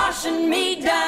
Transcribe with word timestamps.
washing 0.00 0.48
me 0.48 0.76
down. 0.76 0.99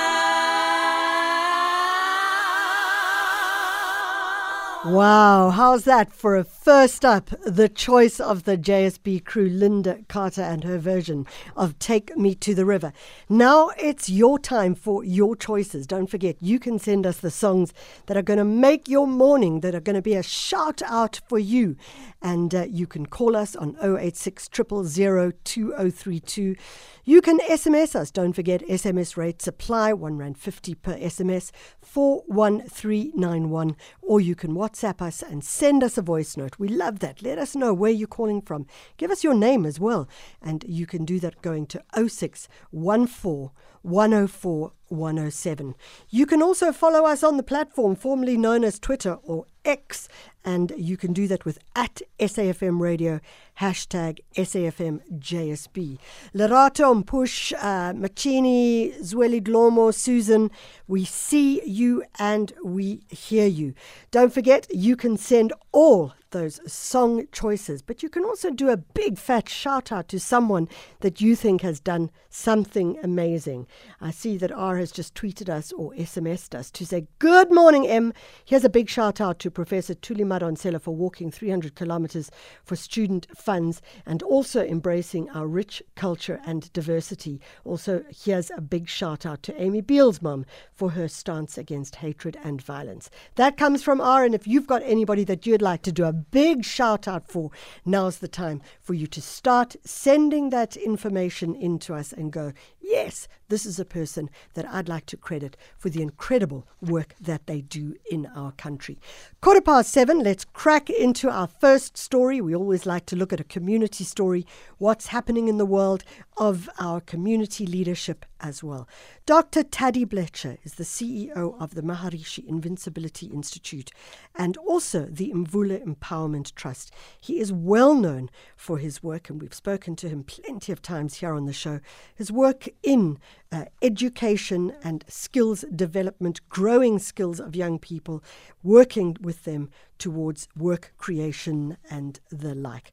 Wow, 4.84 5.50
how's 5.50 5.84
that 5.84 6.12
for 6.12 6.34
a 6.34 6.42
first 6.42 7.04
up? 7.04 7.30
The 7.46 7.68
choice 7.68 8.18
of 8.18 8.42
the 8.42 8.58
JSB 8.58 9.24
crew, 9.24 9.48
Linda 9.48 10.00
Carter, 10.08 10.42
and 10.42 10.64
her 10.64 10.76
version 10.76 11.24
of 11.56 11.78
Take 11.78 12.16
Me 12.16 12.34
to 12.36 12.52
the 12.52 12.64
River. 12.64 12.92
Now 13.28 13.70
it's 13.78 14.10
your 14.10 14.40
time 14.40 14.74
for 14.74 15.04
your 15.04 15.36
choices. 15.36 15.86
Don't 15.86 16.08
forget, 16.08 16.34
you 16.40 16.58
can 16.58 16.80
send 16.80 17.06
us 17.06 17.18
the 17.18 17.30
songs 17.30 17.72
that 18.06 18.16
are 18.16 18.22
going 18.22 18.40
to 18.40 18.44
make 18.44 18.88
your 18.88 19.06
morning, 19.06 19.60
that 19.60 19.76
are 19.76 19.80
going 19.80 19.94
to 19.94 20.02
be 20.02 20.14
a 20.14 20.22
shout 20.22 20.82
out 20.82 21.20
for 21.28 21.38
you. 21.38 21.76
And 22.20 22.52
uh, 22.52 22.66
you 22.68 22.88
can 22.88 23.06
call 23.06 23.36
us 23.36 23.54
on 23.54 23.76
086 23.80 24.48
2032. 24.48 26.56
You 27.04 27.20
can 27.20 27.40
SMS 27.40 27.96
us. 27.96 28.12
Don't 28.12 28.32
forget, 28.32 28.64
SMS 28.68 29.16
rates 29.16 29.48
apply, 29.48 29.92
one 29.92 30.18
rand 30.18 30.38
fifty 30.38 30.74
per 30.74 30.96
SMS, 30.96 31.50
41391. 31.80 33.76
Or 34.00 34.20
you 34.20 34.36
can 34.36 34.54
WhatsApp 34.54 34.71
us 35.00 35.22
and 35.22 35.44
send 35.44 35.82
us 35.82 35.98
a 35.98 36.02
voice 36.02 36.36
note. 36.36 36.58
We 36.58 36.68
love 36.68 36.98
that. 37.00 37.22
Let 37.22 37.38
us 37.38 37.54
know 37.56 37.72
where 37.74 37.90
you're 37.90 38.08
calling 38.08 38.42
from. 38.42 38.66
Give 38.96 39.10
us 39.10 39.24
your 39.24 39.34
name 39.34 39.66
as 39.66 39.78
well. 39.80 40.08
And 40.40 40.64
you 40.66 40.86
can 40.86 41.04
do 41.04 41.20
that 41.20 41.42
going 41.42 41.66
to 41.66 41.82
0614 41.94 43.50
104 43.82 44.72
107. 44.92 45.74
You 46.10 46.26
can 46.26 46.42
also 46.42 46.70
follow 46.70 47.06
us 47.06 47.24
on 47.24 47.36
the 47.36 47.42
platform 47.42 47.96
formerly 47.96 48.36
known 48.36 48.62
as 48.62 48.78
Twitter 48.78 49.18
or 49.22 49.46
X, 49.64 50.08
and 50.44 50.72
you 50.76 50.96
can 50.96 51.12
do 51.12 51.26
that 51.28 51.44
with 51.44 51.58
at 51.74 52.02
SAFM 52.18 52.80
Radio, 52.80 53.20
hashtag 53.60 54.18
SAFMJSB. 54.36 55.98
Lerato 56.34 57.02
Mpush, 57.02 57.52
uh, 57.54 57.92
Machini, 57.92 58.92
Zweli 59.00 59.40
Dlomo, 59.40 59.94
Susan, 59.94 60.50
we 60.88 61.04
see 61.04 61.64
you 61.66 62.04
and 62.18 62.52
we 62.64 63.02
hear 63.08 63.46
you. 63.46 63.74
Don't 64.10 64.32
forget, 64.32 64.66
you 64.74 64.96
can 64.96 65.16
send 65.16 65.52
all 65.70 66.12
those 66.32 66.60
song 66.70 67.26
choices, 67.32 67.82
but 67.82 68.02
you 68.02 68.08
can 68.08 68.24
also 68.24 68.50
do 68.50 68.68
a 68.68 68.76
big 68.76 69.16
fat 69.18 69.48
shout 69.48 69.92
out 69.92 70.08
to 70.08 70.18
someone 70.18 70.68
that 71.00 71.20
you 71.20 71.36
think 71.36 71.62
has 71.62 71.78
done 71.78 72.10
something 72.28 72.98
amazing. 73.02 73.66
I 74.00 74.10
see 74.10 74.36
that 74.38 74.50
R 74.50 74.78
has 74.78 74.90
just 74.90 75.14
tweeted 75.14 75.48
us 75.48 75.72
or 75.72 75.92
SMS'd 75.92 76.54
us 76.54 76.70
to 76.72 76.84
say, 76.86 77.06
Good 77.18 77.52
morning, 77.52 77.86
M. 77.86 78.12
Here's 78.44 78.64
a 78.64 78.70
big 78.70 78.88
shout 78.88 79.20
out 79.20 79.38
to 79.40 79.50
Professor 79.50 79.94
Thuli 79.94 80.24
Madonsela 80.24 80.80
for 80.80 80.96
walking 80.96 81.30
300 81.30 81.74
kilometers 81.74 82.30
for 82.64 82.74
student 82.74 83.26
funds 83.36 83.80
and 84.06 84.22
also 84.22 84.64
embracing 84.64 85.30
our 85.30 85.46
rich 85.46 85.82
culture 85.94 86.40
and 86.44 86.72
diversity. 86.72 87.40
Also, 87.64 88.04
here's 88.08 88.50
a 88.50 88.60
big 88.60 88.88
shout 88.88 89.24
out 89.24 89.42
to 89.44 89.62
Amy 89.62 89.80
Beale's 89.80 90.22
mum 90.22 90.44
for 90.72 90.90
her 90.90 91.08
stance 91.08 91.58
against 91.58 91.96
hatred 91.96 92.38
and 92.42 92.62
violence. 92.62 93.10
That 93.36 93.56
comes 93.56 93.82
from 93.82 94.00
R, 94.00 94.24
and 94.24 94.34
if 94.34 94.46
you've 94.46 94.66
got 94.66 94.82
anybody 94.84 95.24
that 95.24 95.46
you'd 95.46 95.62
like 95.62 95.82
to 95.82 95.92
do 95.92 96.04
a 96.04 96.21
big 96.30 96.64
shout 96.64 97.08
out 97.08 97.28
for, 97.28 97.50
now's 97.84 98.18
the 98.18 98.28
time 98.28 98.62
for 98.80 98.94
you 98.94 99.06
to 99.08 99.20
start 99.20 99.76
sending 99.84 100.50
that 100.50 100.76
information 100.76 101.54
in 101.54 101.78
to 101.80 101.94
us 101.94 102.12
and 102.12 102.32
go, 102.32 102.52
yes, 102.82 103.28
this 103.48 103.66
is 103.66 103.78
a 103.78 103.84
person 103.84 104.30
that 104.54 104.66
I'd 104.68 104.88
like 104.88 105.06
to 105.06 105.16
credit 105.16 105.56
for 105.76 105.90
the 105.90 106.02
incredible 106.02 106.66
work 106.80 107.14
that 107.20 107.46
they 107.46 107.60
do 107.60 107.94
in 108.10 108.26
our 108.34 108.52
country. 108.52 108.98
Quarter 109.40 109.60
past 109.60 109.92
seven, 109.92 110.20
let's 110.20 110.44
crack 110.44 110.88
into 110.90 111.30
our 111.30 111.46
first 111.46 111.96
story. 111.96 112.40
We 112.40 112.54
always 112.54 112.86
like 112.86 113.06
to 113.06 113.16
look 113.16 113.32
at 113.32 113.40
a 113.40 113.44
community 113.44 114.04
story, 114.04 114.46
what's 114.78 115.08
happening 115.08 115.48
in 115.48 115.58
the 115.58 115.66
world 115.66 116.04
of 116.36 116.68
our 116.78 117.00
community 117.00 117.66
leadership 117.66 118.24
as 118.40 118.62
well. 118.62 118.88
Dr. 119.24 119.62
Taddy 119.62 120.04
Blecher 120.04 120.58
is 120.64 120.74
the 120.74 120.84
CEO 120.84 121.60
of 121.60 121.74
the 121.74 121.82
Maharishi 121.82 122.44
Invincibility 122.46 123.26
Institute 123.26 123.90
and 124.34 124.56
also 124.56 125.06
the 125.08 125.30
Imvula 125.30 125.84
Empowerment 125.84 126.54
Trust. 126.54 126.92
He 127.20 127.38
is 127.38 127.52
well 127.52 127.94
known 127.94 128.30
for 128.56 128.78
his 128.78 129.02
work, 129.02 129.30
and 129.30 129.40
we've 129.40 129.54
spoken 129.54 129.94
to 129.96 130.08
him 130.08 130.24
plenty 130.24 130.72
of 130.72 130.82
times 130.82 131.16
here 131.16 131.34
on 131.34 131.44
the 131.44 131.52
show. 131.52 131.80
His 132.14 132.32
work 132.32 132.68
in 132.82 133.18
uh, 133.50 133.64
education 133.80 134.72
and 134.82 135.04
skills 135.08 135.64
development, 135.74 136.40
growing 136.48 136.98
skills 136.98 137.40
of 137.40 137.56
young 137.56 137.78
people, 137.78 138.22
working 138.62 139.16
with 139.20 139.44
them 139.44 139.70
towards 139.98 140.48
work 140.56 140.92
creation 140.98 141.76
and 141.90 142.20
the 142.30 142.54
like. 142.54 142.92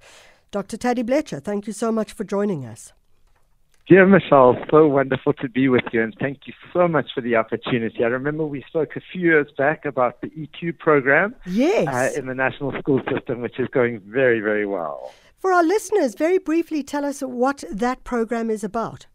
Dr. 0.52 0.78
Taddy 0.78 1.04
Blecher, 1.04 1.40
thank 1.40 1.68
you 1.68 1.74
so 1.74 1.92
much 1.92 2.14
for 2.14 2.24
joining 2.24 2.66
us. 2.66 2.94
Dear 3.90 4.06
Michelle, 4.06 4.56
so 4.70 4.88
wonderful 4.88 5.34
to 5.34 5.50
be 5.50 5.68
with 5.68 5.86
you, 5.92 6.04
and 6.04 6.16
thank 6.20 6.42
you 6.46 6.54
so 6.72 6.88
much 6.88 7.08
for 7.16 7.22
the 7.22 7.36
opportunity. 7.36 8.04
I 8.04 8.08
remember 8.08 8.46
we 8.46 8.64
spoke 8.68 8.96
a 8.96 9.02
few 9.12 9.22
years 9.22 9.48
back 9.58 9.84
about 9.84 10.22
the 10.22 10.28
EQ 10.28 10.78
program 10.78 11.34
yes. 11.48 11.88
uh, 11.88 12.12
in 12.16 12.28
the 12.28 12.36
national 12.36 12.72
school 12.78 13.02
system, 13.12 13.42
which 13.42 13.60
is 13.60 13.68
going 13.70 14.00
very, 14.02 14.42
very 14.42 14.68
well. 14.68 15.12
For 15.40 15.52
our 15.52 15.64
listeners, 15.64 16.14
very 16.14 16.38
briefly 16.38 16.84
tell 16.84 17.04
us 17.04 17.22
what 17.22 17.64
that 17.72 18.04
program 18.04 18.52
is 18.52 18.64
about. 18.64 19.08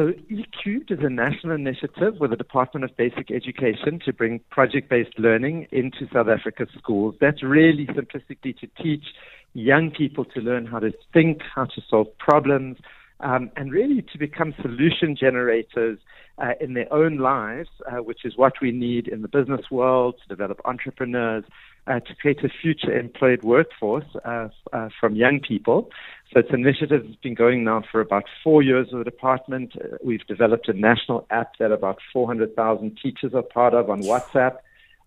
So, 0.00 0.14
EQ 0.32 0.90
is 0.90 1.00
a 1.02 1.10
national 1.10 1.54
initiative 1.54 2.14
with 2.20 2.30
the 2.30 2.36
Department 2.36 2.84
of 2.84 2.96
Basic 2.96 3.30
Education 3.30 4.00
to 4.06 4.14
bring 4.14 4.40
project 4.50 4.88
based 4.88 5.18
learning 5.18 5.66
into 5.72 6.08
South 6.10 6.28
Africa's 6.28 6.70
schools. 6.78 7.16
That's 7.20 7.42
really 7.42 7.84
simplistically 7.84 8.58
to 8.60 8.66
teach 8.82 9.04
young 9.52 9.90
people 9.90 10.24
to 10.24 10.40
learn 10.40 10.64
how 10.64 10.78
to 10.78 10.90
think, 11.12 11.42
how 11.54 11.66
to 11.66 11.82
solve 11.90 12.06
problems, 12.16 12.78
um, 13.20 13.50
and 13.56 13.72
really 13.72 14.02
to 14.12 14.18
become 14.18 14.54
solution 14.60 15.16
generators 15.16 15.98
uh, 16.38 16.52
in 16.60 16.74
their 16.74 16.90
own 16.92 17.18
lives, 17.18 17.68
uh, 17.86 17.96
which 18.02 18.24
is 18.24 18.36
what 18.36 18.54
we 18.62 18.72
need 18.72 19.08
in 19.08 19.22
the 19.22 19.28
business 19.28 19.70
world 19.70 20.14
to 20.22 20.28
develop 20.28 20.60
entrepreneurs, 20.64 21.44
uh, 21.86 22.00
to 22.00 22.14
create 22.14 22.42
a 22.44 22.48
future 22.48 22.96
employed 22.96 23.42
workforce 23.42 24.06
uh, 24.24 24.48
uh, 24.72 24.88
from 24.98 25.14
young 25.16 25.40
people. 25.40 25.90
So 26.32 26.40
it's 26.40 26.50
an 26.50 26.60
initiative 26.60 27.02
that's 27.04 27.16
been 27.16 27.34
going 27.34 27.64
now 27.64 27.82
for 27.90 28.00
about 28.00 28.24
four 28.42 28.62
years 28.62 28.88
with 28.92 29.04
the 29.04 29.10
department. 29.10 29.74
Uh, 29.76 29.96
we've 30.02 30.26
developed 30.26 30.68
a 30.68 30.72
national 30.72 31.26
app 31.30 31.58
that 31.58 31.72
about 31.72 31.98
400,000 32.12 32.98
teachers 33.02 33.34
are 33.34 33.42
part 33.42 33.74
of 33.74 33.90
on 33.90 34.02
WhatsApp. 34.02 34.56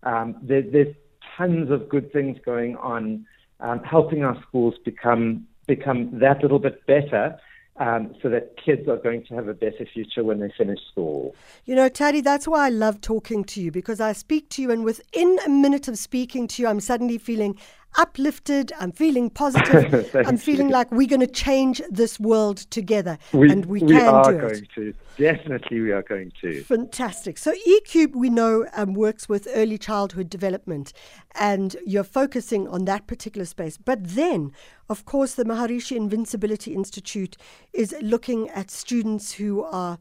Um, 0.04 0.36
there, 0.42 0.62
there's 0.62 0.94
tons 1.38 1.72
of 1.72 1.90
good 1.90 2.12
things 2.12 2.38
going 2.46 2.76
on, 2.78 3.26
um, 3.60 3.80
helping 3.84 4.24
our 4.24 4.40
schools 4.48 4.76
become 4.84 5.48
become 5.66 6.20
that 6.20 6.42
little 6.42 6.60
bit 6.60 6.86
better 6.86 7.40
um, 7.78 8.16
so 8.22 8.30
that 8.30 8.56
kids 8.64 8.88
are 8.88 8.98
going 8.98 9.26
to 9.26 9.36
have 9.36 9.48
a 9.48 9.54
better 9.54 9.86
future 9.92 10.24
when 10.24 10.40
they 10.40 10.52
finish 10.58 10.80
school. 10.92 11.36
You 11.66 11.76
know, 11.76 11.90
Taddy, 11.90 12.22
that's 12.22 12.48
why 12.48 12.68
I 12.68 12.70
love 12.70 13.02
talking 13.02 13.44
to 13.46 13.62
you 13.62 13.72
because 13.72 14.00
I 14.00 14.14
speak 14.14 14.50
to 14.50 14.62
you, 14.62 14.72
and 14.72 14.84
within 14.84 15.40
a 15.46 15.50
minute 15.50 15.88
of 15.88 15.98
speaking 15.98 16.48
to 16.50 16.62
you, 16.62 16.68
I'm 16.68 16.80
suddenly 16.80 17.18
feeling 17.18 17.58
uplifted. 17.96 18.72
I'm 18.80 18.92
feeling 18.92 19.30
positive. 19.44 20.16
I'm 20.16 20.38
feeling 20.38 20.68
you. 20.68 20.74
like 20.74 20.92
we're 20.92 21.08
going 21.08 21.20
to 21.20 21.28
change 21.28 21.82
this 21.90 22.20
world 22.20 22.58
together, 22.70 23.18
we, 23.32 23.52
and 23.52 23.66
we, 23.66 23.82
we 23.82 23.94
can 23.94 24.08
are 24.08 24.32
do 24.32 24.40
going 24.40 24.64
it. 24.64 24.70
to. 24.76 24.94
Definitely, 25.18 25.82
we 25.82 25.92
are 25.92 26.02
going 26.02 26.32
to. 26.42 26.64
Fantastic. 26.64 27.38
So 27.38 27.54
eCube, 27.68 28.16
we 28.16 28.30
know, 28.30 28.66
um, 28.74 28.94
works 28.94 29.30
with 29.30 29.48
early 29.54 29.78
childhood 29.78 30.30
development, 30.30 30.94
and 31.36 31.76
you're 31.86 32.04
focusing 32.04 32.68
on 32.68 32.86
that 32.86 33.08
particular 33.08 33.46
space. 33.46 33.78
But 33.78 34.00
then, 34.04 34.52
of 34.90 35.06
course, 35.06 35.36
the 35.36 35.46
Maharishi 35.46 35.96
Invincibility 35.96 36.74
Institute 36.74 37.38
is 37.74 37.96
looking 38.02 38.50
at 38.50 38.72
students 38.72 39.34
who 39.34 39.64
are 39.64 40.00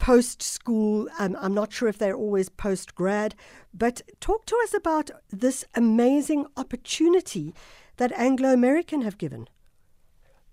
post 0.00 0.42
school. 0.42 1.08
Um, 1.18 1.36
I'm 1.40 1.54
not 1.54 1.72
sure 1.72 1.88
if 1.88 1.98
they're 1.98 2.16
always 2.16 2.48
post 2.48 2.96
grad, 2.96 3.36
but 3.72 4.02
talk 4.18 4.46
to 4.46 4.56
us 4.64 4.74
about 4.74 5.10
this 5.30 5.64
amazing 5.74 6.46
opportunity 6.56 7.54
that 7.98 8.10
Anglo 8.12 8.48
American 8.48 9.02
have 9.02 9.18
given. 9.18 9.46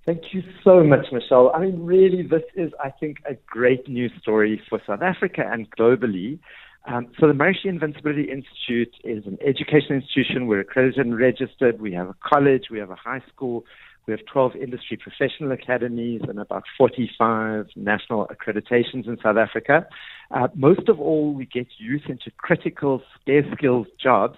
Thank 0.05 0.33
you 0.33 0.43
so 0.63 0.83
much, 0.83 1.07
Michelle. 1.11 1.51
I 1.53 1.59
mean, 1.59 1.83
really, 1.83 2.21
this 2.21 2.43
is, 2.55 2.71
I 2.81 2.91
think, 2.91 3.17
a 3.25 3.35
great 3.45 3.89
news 3.89 4.11
story 4.21 4.61
for 4.69 4.81
South 4.85 5.01
Africa 5.01 5.43
and 5.51 5.69
globally. 5.71 6.39
Um, 6.85 7.07
so 7.19 7.27
the 7.27 7.33
Maharishi 7.33 7.65
Invincibility 7.65 8.29
Institute 8.31 8.95
is 9.03 9.25
an 9.25 9.37
education 9.45 9.95
institution. 9.95 10.47
We're 10.47 10.61
accredited 10.61 11.05
and 11.05 11.17
registered. 11.17 11.81
We 11.81 11.91
have 11.93 12.07
a 12.07 12.15
college. 12.23 12.65
We 12.71 12.79
have 12.79 12.89
a 12.89 12.95
high 12.95 13.21
school. 13.27 13.65
We 14.07 14.13
have 14.13 14.25
12 14.25 14.55
industry 14.55 14.95
professional 14.95 15.51
academies 15.51 16.21
and 16.27 16.39
about 16.39 16.63
45 16.77 17.67
national 17.75 18.27
accreditations 18.27 19.05
in 19.05 19.17
South 19.21 19.35
Africa. 19.35 19.85
Uh, 20.31 20.47
most 20.55 20.87
of 20.87 21.01
all, 21.01 21.33
we 21.33 21.45
get 21.45 21.67
youth 21.77 22.03
into 22.07 22.31
critical, 22.37 23.01
scarce 23.21 23.45
skills 23.53 23.87
jobs. 24.01 24.37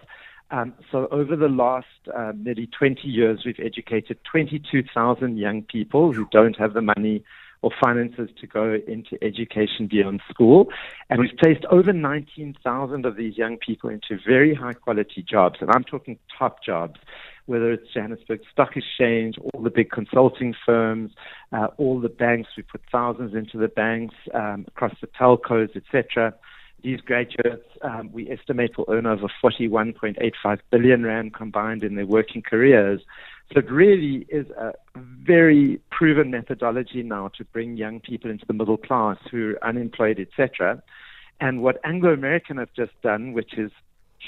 Um, 0.49 0.73
so 0.91 1.07
over 1.11 1.35
the 1.35 1.47
last 1.47 1.85
uh, 2.15 2.31
nearly 2.35 2.67
20 2.67 3.07
years, 3.07 3.41
we've 3.45 3.59
educated 3.63 4.17
22,000 4.31 5.37
young 5.37 5.61
people 5.61 6.13
who 6.13 6.27
don't 6.31 6.57
have 6.57 6.73
the 6.73 6.81
money 6.81 7.23
or 7.61 7.71
finances 7.81 8.29
to 8.39 8.47
go 8.47 8.77
into 8.87 9.21
education 9.21 9.87
beyond 9.87 10.21
school. 10.29 10.69
And 11.09 11.19
we've 11.19 11.37
placed 11.37 11.65
over 11.65 11.91
19,000 11.91 13.05
of 13.05 13.15
these 13.15 13.37
young 13.37 13.57
people 13.57 13.89
into 13.89 14.17
very 14.25 14.53
high 14.53 14.73
quality 14.73 15.23
jobs. 15.27 15.57
And 15.61 15.69
I'm 15.71 15.83
talking 15.83 16.17
top 16.37 16.63
jobs, 16.63 16.99
whether 17.47 17.71
it's 17.71 17.91
Johannesburg 17.93 18.41
Stock 18.51 18.77
Exchange, 18.77 19.37
all 19.39 19.61
the 19.61 19.69
big 19.69 19.91
consulting 19.91 20.53
firms, 20.65 21.11
uh, 21.51 21.67
all 21.77 21.99
the 21.99 22.09
banks. 22.09 22.49
We 22.55 22.63
put 22.63 22.81
thousands 22.91 23.33
into 23.33 23.57
the 23.57 23.67
banks 23.67 24.15
um, 24.33 24.65
across 24.67 24.93
the 25.01 25.07
telcos, 25.07 25.75
etc. 25.75 26.33
These 26.81 27.01
graduates, 27.01 27.67
um, 27.81 28.09
we 28.13 28.29
estimate, 28.29 28.77
will 28.77 28.85
earn 28.87 29.05
over 29.05 29.27
41.85 29.43 30.59
billion 30.69 31.03
rand 31.03 31.33
combined 31.33 31.83
in 31.83 31.95
their 31.95 32.05
working 32.05 32.41
careers. 32.41 33.01
So 33.53 33.59
it 33.59 33.71
really 33.71 34.27
is 34.29 34.45
a 34.51 34.73
very 34.95 35.81
proven 35.91 36.29
methodology 36.29 37.01
now 37.01 37.29
to 37.37 37.43
bring 37.45 37.77
young 37.77 37.99
people 37.99 38.29
into 38.29 38.45
the 38.45 38.53
middle 38.53 38.77
class 38.77 39.17
who 39.31 39.55
are 39.55 39.69
unemployed, 39.69 40.19
etc. 40.19 40.83
And 41.39 41.63
what 41.63 41.79
Anglo 41.83 42.13
American 42.13 42.57
have 42.57 42.73
just 42.75 42.91
done, 43.01 43.33
which 43.33 43.57
is 43.57 43.71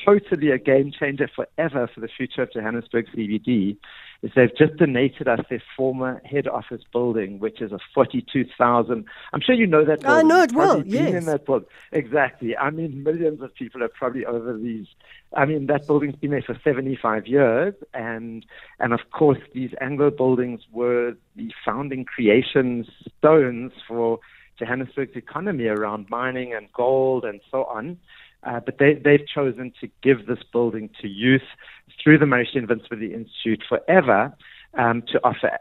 totally 0.06 0.52
a 0.52 0.58
game 0.58 0.92
changer 0.92 1.30
forever 1.34 1.90
for 1.94 2.00
the 2.00 2.08
future 2.08 2.44
of 2.44 2.52
Johannesburg 2.54 3.08
CBD 3.16 3.78
is 4.22 4.32
they've 4.36 4.56
just 4.56 4.78
donated 4.78 5.28
us 5.28 5.40
their 5.50 5.64
former 5.76 6.22
head 6.26 6.48
office 6.48 6.82
building, 6.92 7.40
which 7.40 7.62
is 7.62 7.72
a 7.72 7.80
42,000. 7.94 9.06
I'm 9.34 9.42
sure 9.42 9.56
you 9.56 9.68
know 9.68 9.84
that 9.84 10.02
building. 10.02 10.20
I 10.20 10.22
know 10.22 10.44
it 10.44 10.52
well, 10.54 10.86
yes. 10.86 11.14
In 11.14 11.26
that 11.26 11.46
building. 11.46 11.68
Exactly. 11.92 12.56
I 12.56 12.70
mean, 12.70 13.04
millions 13.04 13.42
of 13.42 13.54
people 13.56 13.84
are 13.84 13.90
probably 13.90 14.26
over 14.26 14.58
these. 14.58 14.88
I 15.36 15.46
mean, 15.46 15.68
that 15.68 15.88
building's 15.88 16.16
been 16.16 16.32
there 16.32 16.44
for 16.44 16.60
75 16.64 17.28
years. 17.28 17.74
And, 17.94 18.46
and 18.80 18.94
of 18.94 19.00
course, 19.12 19.40
these 19.54 19.72
Anglo 19.82 20.12
buildings 20.12 20.62
were 20.72 21.14
the 21.36 21.52
founding 21.66 22.06
creation 22.06 22.86
stones 23.18 23.72
for 23.88 24.20
Johannesburg's 24.60 25.16
economy 25.16 25.66
around 25.66 26.10
mining 26.10 26.54
and 26.54 26.72
gold 26.74 27.26
and 27.26 27.42
so 27.50 27.64
on. 27.66 27.98
Uh, 28.44 28.60
but 28.60 28.78
they, 28.80 28.94
they've 28.94 29.26
chosen 29.28 29.72
to 29.80 29.88
give 30.02 30.26
this 30.26 30.40
building 30.52 30.90
to 31.02 31.08
youth 31.08 31.42
through 32.02 32.18
the 32.18 32.26
Maharishi 32.26 32.56
Invincibility 32.56 33.14
Institute 33.14 33.64
forever 33.68 34.34
um, 34.78 35.04
to 35.12 35.20
offer 35.24 35.52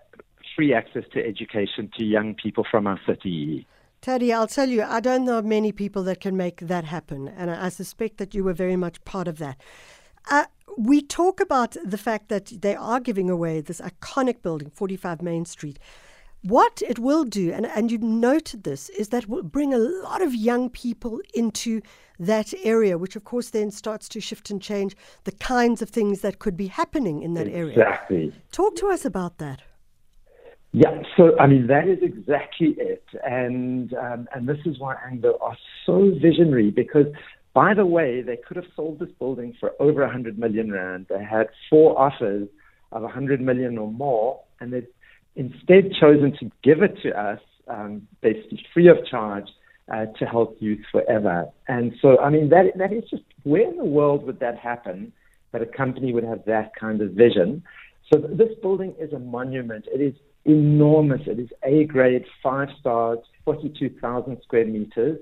free 0.56 0.72
access 0.72 1.04
to 1.12 1.24
education 1.24 1.90
to 1.98 2.04
young 2.04 2.34
people 2.34 2.64
from 2.70 2.86
our 2.86 2.98
city. 3.06 3.66
Taddy, 4.02 4.32
I'll 4.32 4.46
tell 4.46 4.68
you, 4.68 4.82
I 4.82 5.00
don't 5.00 5.26
know 5.26 5.42
many 5.42 5.72
people 5.72 6.02
that 6.04 6.20
can 6.20 6.36
make 6.36 6.60
that 6.60 6.84
happen, 6.84 7.28
and 7.28 7.50
I 7.50 7.68
suspect 7.68 8.16
that 8.16 8.34
you 8.34 8.42
were 8.42 8.54
very 8.54 8.76
much 8.76 9.04
part 9.04 9.28
of 9.28 9.36
that. 9.38 9.60
Uh, 10.30 10.44
we 10.78 11.02
talk 11.02 11.40
about 11.40 11.76
the 11.84 11.98
fact 11.98 12.28
that 12.28 12.46
they 12.46 12.74
are 12.74 13.00
giving 13.00 13.28
away 13.28 13.60
this 13.60 13.80
iconic 13.80 14.40
building, 14.40 14.70
45 14.70 15.20
Main 15.20 15.44
Street. 15.44 15.78
What 16.42 16.80
it 16.88 16.98
will 16.98 17.24
do, 17.24 17.52
and, 17.52 17.66
and 17.66 17.92
you've 17.92 18.02
noted 18.02 18.64
this, 18.64 18.88
is 18.90 19.10
that 19.10 19.28
will 19.28 19.42
bring 19.42 19.74
a 19.74 19.78
lot 19.78 20.22
of 20.22 20.34
young 20.34 20.70
people 20.70 21.20
into 21.34 21.82
that 22.18 22.54
area, 22.64 22.96
which 22.96 23.14
of 23.14 23.24
course 23.24 23.50
then 23.50 23.70
starts 23.70 24.08
to 24.10 24.20
shift 24.20 24.50
and 24.50 24.60
change 24.60 24.96
the 25.24 25.32
kinds 25.32 25.82
of 25.82 25.90
things 25.90 26.22
that 26.22 26.38
could 26.38 26.56
be 26.56 26.68
happening 26.68 27.22
in 27.22 27.34
that 27.34 27.46
exactly. 27.46 27.60
area. 27.60 27.72
Exactly. 27.72 28.42
Talk 28.52 28.76
to 28.76 28.88
us 28.88 29.04
about 29.04 29.38
that. 29.38 29.62
Yeah, 30.72 31.02
so 31.16 31.36
I 31.38 31.48
mean 31.48 31.66
that 31.66 31.88
is 31.88 31.98
exactly 32.00 32.76
it, 32.78 33.04
and 33.24 33.92
um, 33.94 34.28
and 34.32 34.48
this 34.48 34.58
is 34.64 34.78
why 34.78 34.94
Anglo 35.04 35.36
are 35.40 35.56
so 35.84 36.12
visionary 36.22 36.70
because, 36.70 37.06
by 37.54 37.74
the 37.74 37.84
way, 37.84 38.22
they 38.22 38.36
could 38.36 38.56
have 38.56 38.66
sold 38.76 39.00
this 39.00 39.08
building 39.18 39.52
for 39.58 39.72
over 39.80 40.02
100 40.02 40.38
million 40.38 40.70
rand. 40.70 41.06
They 41.08 41.24
had 41.24 41.48
four 41.68 41.98
offers 41.98 42.48
of 42.92 43.02
100 43.02 43.40
million 43.40 43.78
or 43.78 43.90
more, 43.90 44.42
and 44.60 44.72
they 44.72 44.82
instead 45.36 45.92
chosen 45.98 46.32
to 46.40 46.50
give 46.62 46.82
it 46.82 46.98
to 47.02 47.18
us 47.18 47.40
um, 47.68 48.06
basically 48.20 48.64
free 48.74 48.88
of 48.88 48.98
charge 49.06 49.46
uh, 49.92 50.06
to 50.18 50.24
help 50.24 50.56
youth 50.60 50.80
forever. 50.90 51.46
And 51.68 51.92
so, 52.00 52.18
I 52.20 52.30
mean, 52.30 52.48
that 52.50 52.66
that 52.76 52.92
is 52.92 53.04
just 53.10 53.22
where 53.44 53.68
in 53.68 53.76
the 53.76 53.84
world 53.84 54.24
would 54.26 54.40
that 54.40 54.58
happen 54.58 55.12
that 55.52 55.62
a 55.62 55.66
company 55.66 56.12
would 56.12 56.24
have 56.24 56.44
that 56.46 56.72
kind 56.78 57.00
of 57.00 57.12
vision? 57.12 57.62
So 58.12 58.18
this 58.18 58.50
building 58.62 58.94
is 58.98 59.12
a 59.12 59.18
monument. 59.18 59.86
It 59.92 60.00
is 60.00 60.14
enormous. 60.44 61.22
It 61.26 61.38
is 61.38 61.48
A 61.64 61.84
grade, 61.84 62.24
five 62.42 62.68
stars, 62.78 63.18
42,000 63.44 64.38
square 64.42 64.66
meters. 64.66 65.18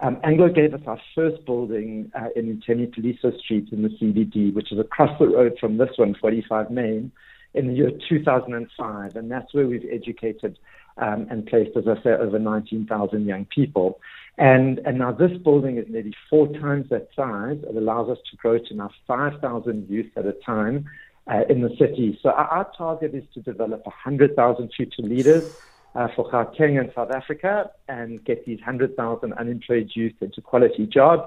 Um, 0.00 0.18
Anglo 0.24 0.48
gave 0.48 0.74
us 0.74 0.80
our 0.86 0.98
first 1.14 1.44
building 1.46 2.10
uh, 2.18 2.28
in 2.34 2.60
Temi 2.66 2.86
Poliso 2.86 3.38
Street 3.38 3.68
in 3.70 3.82
the 3.82 3.88
CBD, 3.88 4.52
which 4.52 4.72
is 4.72 4.80
across 4.80 5.16
the 5.20 5.28
road 5.28 5.56
from 5.60 5.78
this 5.78 5.90
one, 5.96 6.16
45 6.20 6.70
Main 6.70 7.12
in 7.54 7.68
the 7.68 7.74
year 7.74 7.90
2005, 8.08 9.16
and 9.16 9.30
that's 9.30 9.52
where 9.52 9.66
we've 9.66 9.86
educated 9.90 10.58
um, 10.96 11.26
and 11.30 11.46
placed, 11.46 11.76
as 11.76 11.84
I 11.88 12.02
say, 12.02 12.10
over 12.10 12.38
19,000 12.38 13.26
young 13.26 13.44
people. 13.46 14.00
And, 14.38 14.78
and 14.80 14.98
now 14.98 15.12
this 15.12 15.36
building 15.38 15.76
is 15.76 15.86
nearly 15.88 16.14
four 16.30 16.48
times 16.48 16.88
that 16.90 17.08
size. 17.14 17.58
It 17.62 17.76
allows 17.76 18.08
us 18.08 18.18
to 18.30 18.36
grow 18.36 18.58
to 18.58 18.74
now 18.74 18.90
5,000 19.06 19.88
youth 19.90 20.10
at 20.16 20.26
a 20.26 20.32
time 20.32 20.86
uh, 21.30 21.42
in 21.48 21.60
the 21.60 21.70
city. 21.78 22.18
So 22.22 22.30
our, 22.30 22.46
our, 22.46 22.72
target 22.76 23.14
is 23.14 23.24
to 23.34 23.40
develop 23.40 23.84
100,000 23.84 24.72
future 24.74 25.02
leaders 25.02 25.54
uh, 25.94 26.08
for 26.16 26.30
Gauteng 26.30 26.80
and 26.80 26.90
South 26.94 27.10
Africa 27.10 27.70
and 27.88 28.24
get 28.24 28.44
these 28.46 28.58
100,000 28.58 29.32
unemployed 29.34 29.90
youth 29.94 30.14
into 30.20 30.40
quality 30.40 30.86
jobs. 30.86 31.22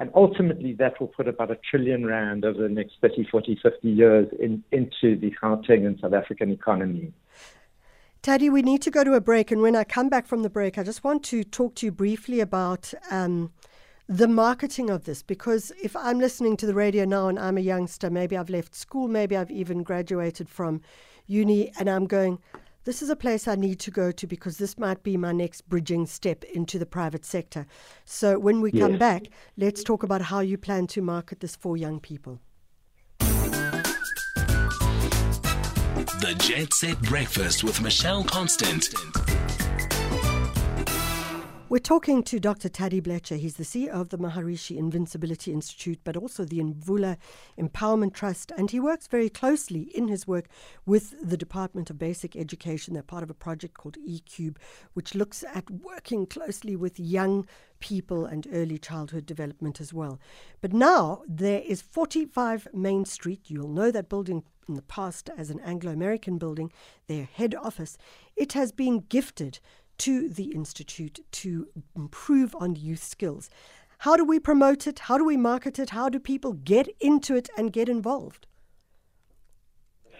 And 0.00 0.10
ultimately, 0.14 0.72
that 0.78 0.98
will 0.98 1.08
put 1.08 1.28
about 1.28 1.50
a 1.50 1.56
trillion 1.56 2.06
rand 2.06 2.46
over 2.46 2.62
the 2.62 2.70
next 2.70 2.94
30, 3.02 3.28
40, 3.30 3.60
50 3.62 3.88
years 3.88 4.28
in, 4.40 4.64
into 4.72 5.14
the 5.14 5.30
Gauteng 5.30 5.86
and 5.86 6.00
South 6.00 6.14
African 6.14 6.50
economy. 6.50 7.12
Taddy, 8.22 8.48
we 8.48 8.62
need 8.62 8.80
to 8.80 8.90
go 8.90 9.04
to 9.04 9.12
a 9.12 9.20
break. 9.20 9.50
And 9.50 9.60
when 9.60 9.76
I 9.76 9.84
come 9.84 10.08
back 10.08 10.26
from 10.26 10.42
the 10.42 10.48
break, 10.48 10.78
I 10.78 10.84
just 10.84 11.04
want 11.04 11.22
to 11.24 11.44
talk 11.44 11.74
to 11.76 11.86
you 11.86 11.92
briefly 11.92 12.40
about 12.40 12.94
um, 13.10 13.52
the 14.08 14.26
marketing 14.26 14.88
of 14.88 15.04
this. 15.04 15.22
Because 15.22 15.70
if 15.82 15.94
I'm 15.94 16.18
listening 16.18 16.56
to 16.56 16.66
the 16.66 16.74
radio 16.74 17.04
now 17.04 17.28
and 17.28 17.38
I'm 17.38 17.58
a 17.58 17.62
youngster, 17.62 18.08
maybe 18.08 18.38
I've 18.38 18.50
left 18.50 18.74
school, 18.74 19.06
maybe 19.06 19.36
I've 19.36 19.50
even 19.50 19.82
graduated 19.82 20.48
from 20.48 20.80
uni, 21.26 21.72
and 21.78 21.90
I'm 21.90 22.06
going, 22.06 22.38
this 22.84 23.02
is 23.02 23.10
a 23.10 23.16
place 23.16 23.46
I 23.46 23.56
need 23.56 23.78
to 23.80 23.90
go 23.90 24.10
to 24.10 24.26
because 24.26 24.58
this 24.58 24.78
might 24.78 25.02
be 25.02 25.16
my 25.16 25.32
next 25.32 25.68
bridging 25.68 26.06
step 26.06 26.44
into 26.44 26.78
the 26.78 26.86
private 26.86 27.24
sector. 27.24 27.66
So 28.04 28.38
when 28.38 28.60
we 28.60 28.72
yes. 28.72 28.80
come 28.80 28.98
back, 28.98 29.24
let's 29.56 29.82
talk 29.82 30.02
about 30.02 30.22
how 30.22 30.40
you 30.40 30.56
plan 30.56 30.86
to 30.88 31.02
market 31.02 31.40
this 31.40 31.56
for 31.56 31.76
young 31.76 32.00
people. 32.00 32.40
The 36.20 36.34
Jet 36.38 36.72
Set 36.74 37.00
Breakfast 37.02 37.64
with 37.64 37.80
Michelle 37.80 38.24
Constant. 38.24 38.88
We're 41.70 41.78
talking 41.78 42.24
to 42.24 42.40
Dr. 42.40 42.68
Taddy 42.68 42.98
Blecher. 42.98 43.36
He's 43.36 43.54
the 43.54 43.62
CEO 43.62 43.90
of 43.90 44.08
the 44.08 44.18
Maharishi 44.18 44.76
Invincibility 44.76 45.52
Institute, 45.52 46.00
but 46.02 46.16
also 46.16 46.44
the 46.44 46.58
Imvula 46.58 47.16
Empowerment 47.56 48.12
Trust. 48.12 48.50
And 48.58 48.72
he 48.72 48.80
works 48.80 49.06
very 49.06 49.28
closely 49.28 49.82
in 49.82 50.08
his 50.08 50.26
work 50.26 50.46
with 50.84 51.14
the 51.22 51.36
Department 51.36 51.88
of 51.88 51.96
Basic 51.96 52.34
Education. 52.34 52.94
They're 52.94 53.04
part 53.04 53.22
of 53.22 53.30
a 53.30 53.34
project 53.34 53.74
called 53.74 53.98
eCube, 54.04 54.56
which 54.94 55.14
looks 55.14 55.44
at 55.44 55.70
working 55.70 56.26
closely 56.26 56.74
with 56.74 56.98
young 56.98 57.46
people 57.78 58.26
and 58.26 58.48
early 58.52 58.76
childhood 58.76 59.24
development 59.24 59.80
as 59.80 59.94
well. 59.94 60.18
But 60.60 60.72
now 60.72 61.22
there 61.28 61.60
is 61.60 61.82
45 61.82 62.66
Main 62.74 63.04
Street. 63.04 63.42
You'll 63.46 63.68
know 63.68 63.92
that 63.92 64.08
building 64.08 64.42
in 64.70 64.74
the 64.76 64.82
past 64.82 65.28
as 65.36 65.50
an 65.50 65.60
Anglo 65.60 65.92
American 65.92 66.38
building, 66.38 66.72
their 67.08 67.24
head 67.24 67.54
office. 67.54 67.98
It 68.36 68.52
has 68.54 68.72
been 68.72 69.00
gifted 69.08 69.58
to 70.00 70.30
the 70.30 70.52
Institute 70.54 71.20
to 71.30 71.68
improve 71.94 72.56
on 72.58 72.74
youth 72.74 73.02
skills. 73.02 73.50
How 73.98 74.16
do 74.16 74.24
we 74.24 74.40
promote 74.40 74.86
it? 74.86 75.00
How 75.00 75.18
do 75.18 75.24
we 75.26 75.36
market 75.36 75.78
it? 75.78 75.90
How 75.90 76.08
do 76.08 76.18
people 76.18 76.54
get 76.54 76.88
into 77.00 77.36
it 77.36 77.50
and 77.58 77.70
get 77.70 77.86
involved? 77.86 78.46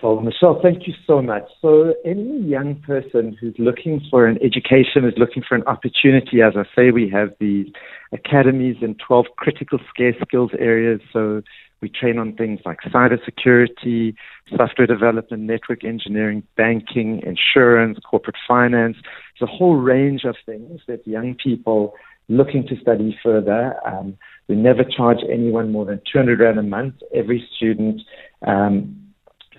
So, 0.01 0.19
Michelle, 0.19 0.59
thank 0.63 0.87
you 0.87 0.95
so 1.07 1.21
much. 1.21 1.45
So, 1.61 1.95
any 2.07 2.41
young 2.41 2.77
person 2.87 3.37
who's 3.39 3.55
looking 3.59 4.01
for 4.11 4.27
an 4.27 4.39
education, 4.43 5.05
is 5.05 5.13
looking 5.19 5.43
for 5.47 5.55
an 5.57 5.63
opportunity, 5.65 6.41
as 6.41 6.55
I 6.57 6.65
say, 6.75 6.91
we 6.91 7.11
have 7.11 7.31
these 7.39 7.67
academies 8.11 8.77
in 8.81 8.97
12 9.07 9.27
critical 9.37 9.79
scarce 9.91 10.17
skills 10.27 10.53
areas. 10.59 11.01
So, 11.13 11.43
we 11.83 11.91
train 11.91 12.19
on 12.19 12.35
things 12.35 12.61
like 12.65 12.79
cybersecurity, 12.87 14.15
software 14.57 14.87
development, 14.87 15.43
network 15.43 15.85
engineering, 15.85 16.43
banking, 16.57 17.23
insurance, 17.25 17.99
corporate 18.09 18.37
finance. 18.49 18.97
It's 19.35 19.43
a 19.43 19.47
whole 19.47 19.77
range 19.77 20.25
of 20.25 20.37
things 20.47 20.81
that 20.89 21.07
young 21.07 21.35
people 21.35 21.95
looking 22.29 22.67
to 22.69 22.81
study 22.81 23.19
further. 23.23 23.75
Um, 23.87 24.17
we 24.49 24.57
never 24.57 24.85
charge 24.85 25.19
anyone 25.31 25.73
more 25.73 25.85
than 25.85 26.01
200 26.11 26.41
Rand 26.41 26.59
a 26.59 26.63
month. 26.63 26.95
Every 27.15 27.47
student 27.57 28.03
um, 28.47 29.10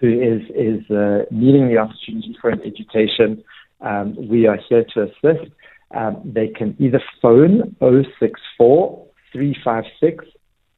who 0.01 0.09
is, 0.09 0.41
is 0.55 0.89
uh, 0.91 1.25
needing 1.31 1.69
the 1.69 1.77
opportunity 1.77 2.35
for 2.41 2.49
an 2.49 2.59
education, 2.61 3.41
um, 3.81 4.15
we 4.27 4.47
are 4.47 4.57
here 4.67 4.83
to 4.93 5.03
assist. 5.03 5.51
Um, 5.95 6.21
they 6.25 6.47
can 6.47 6.75
either 6.79 7.01
phone 7.21 7.75
064 7.79 9.07
356 9.31 10.25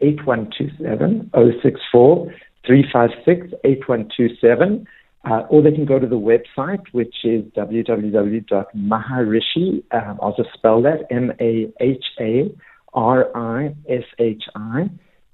8127 0.01 1.32
064 1.34 2.34
356 2.65 3.53
8127 3.63 4.86
uh, 5.25 5.44
or 5.50 5.62
they 5.62 5.72
can 5.72 5.86
go 5.86 6.00
to 6.00 6.08
the 6.08 6.20
website, 6.20 6.82
which 6.92 7.15
is 7.24 7.46
www.maharishi. 7.56 9.84
Um, 9.92 10.20
I'll 10.22 10.36
just 10.36 10.50
spell 10.53 10.82
that 10.82 11.06
M 11.10 11.32
A 11.39 11.72
H 11.80 12.03
A 12.20 12.53
R 12.94 13.30
I 13.36 13.74
S 13.88 14.03
H 14.20 14.44
I 14.56 14.89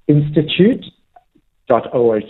Institute. 0.08 0.86
Dot 1.70 1.94
org. 1.94 2.24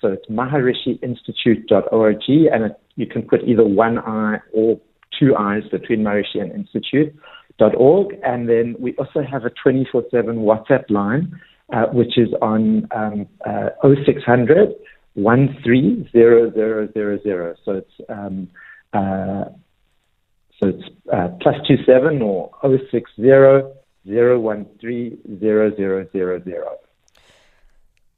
So 0.00 0.12
it's 0.12 0.26
maharishi 0.30 1.00
maharishiinstitute.org, 1.00 2.22
and 2.52 2.64
it, 2.64 2.80
you 2.94 3.06
can 3.06 3.22
put 3.22 3.42
either 3.42 3.64
one 3.64 3.98
I 3.98 4.38
or 4.52 4.80
two 5.18 5.34
I's 5.36 5.64
between 5.70 6.04
Maharishi 6.04 6.40
and 6.40 6.52
Institute.org. 6.52 8.16
And 8.24 8.48
then 8.48 8.76
we 8.78 8.94
also 8.94 9.22
have 9.22 9.44
a 9.44 9.50
24 9.50 10.04
7 10.12 10.36
WhatsApp 10.36 10.88
line, 10.90 11.40
uh, 11.72 11.86
which 11.86 12.16
is 12.16 12.28
on 12.40 12.86
um, 12.94 13.26
uh, 13.44 13.70
0600 13.82 14.72
130000. 15.14 17.56
So 17.64 17.72
it's 17.72 17.90
um, 18.08 18.48
uh, 18.92 19.46
so 20.60 20.68
it's 20.68 20.84
uh, 21.12 21.30
plus 21.40 21.56
two 21.66 21.78
seven 21.84 22.22
or 22.22 22.48
060 22.62 23.02
013 24.06 25.18
0000. 25.40 26.83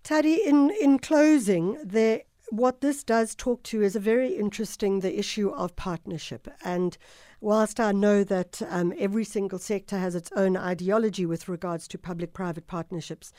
Taddy, 0.06 0.40
in, 0.46 0.70
in 0.80 1.00
closing, 1.00 1.78
there, 1.82 2.22
what 2.50 2.80
this 2.80 3.02
does 3.02 3.34
talk 3.34 3.64
to 3.64 3.82
is 3.82 3.96
a 3.96 3.98
very 3.98 4.34
interesting 4.34 5.00
the 5.00 5.18
issue 5.18 5.48
of 5.48 5.74
partnership. 5.74 6.46
And 6.64 6.96
whilst 7.40 7.80
I 7.80 7.90
know 7.90 8.22
that 8.22 8.62
um, 8.70 8.94
every 8.96 9.24
single 9.24 9.58
sector 9.58 9.98
has 9.98 10.14
its 10.14 10.30
own 10.36 10.56
ideology 10.56 11.26
with 11.26 11.48
regards 11.48 11.88
to 11.88 11.98
public 11.98 12.34
private 12.34 12.68
partnerships, 12.68 13.32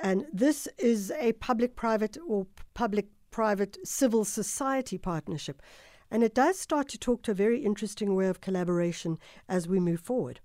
and 0.00 0.24
this 0.32 0.68
is 0.78 1.10
a 1.18 1.32
public 1.32 1.74
private 1.74 2.16
or 2.24 2.46
public 2.74 3.08
private 3.32 3.76
civil 3.82 4.24
society 4.24 4.98
partnership. 4.98 5.60
And 6.08 6.22
it 6.22 6.36
does 6.36 6.56
start 6.56 6.86
to 6.90 6.98
talk 6.98 7.22
to 7.22 7.32
a 7.32 7.34
very 7.34 7.64
interesting 7.64 8.14
way 8.14 8.28
of 8.28 8.40
collaboration 8.40 9.18
as 9.48 9.66
we 9.66 9.80
move 9.80 9.98
forward. 9.98 10.38